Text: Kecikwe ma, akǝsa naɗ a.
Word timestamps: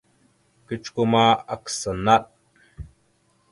Kecikwe 0.65 1.03
ma, 1.11 1.23
akǝsa 1.53 1.91
naɗ 2.05 2.23
a. 2.25 2.29